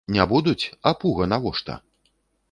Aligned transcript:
Не 0.13 0.23
будуць, 0.29 0.63
а 0.91 0.93
пуга 1.03 1.27
навошта? 1.33 1.77